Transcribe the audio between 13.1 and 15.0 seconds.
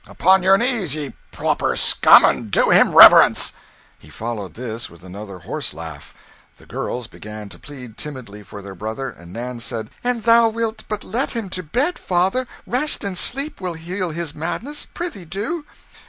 sleep will heal his madness: